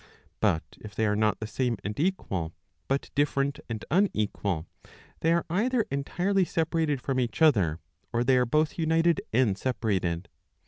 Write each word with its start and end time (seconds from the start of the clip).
But 0.39 0.63
if 0.79 0.95
they 0.95 1.05
are 1.05 1.15
not 1.15 1.39
the 1.39 1.45
same 1.45 1.77
and 1.83 1.99
equal, 1.99 2.55
but 2.87 3.11
different 3.13 3.59
and 3.69 3.85
unequal, 3.91 4.65
they 5.19 5.31
are 5.31 5.45
either 5.47 5.85
entirely 5.91 6.43
separated 6.43 6.99
from 6.99 7.19
each 7.19 7.39
other, 7.39 7.77
or 8.11 8.23
they 8.23 8.37
are 8.37 8.45
both 8.47 8.79
united 8.79 9.21
and 9.31 9.55
separated. 9.55 10.27